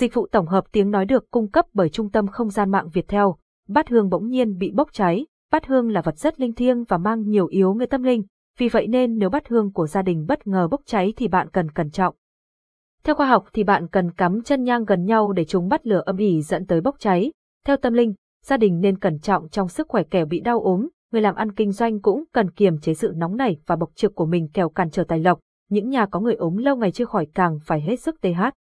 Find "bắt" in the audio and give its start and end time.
15.68-15.86